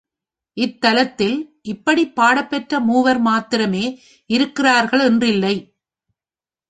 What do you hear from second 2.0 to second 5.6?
பாடப்பெற்ற மூவர் மாத்திரமே இருக்கிறார்கள் என்றில்லை.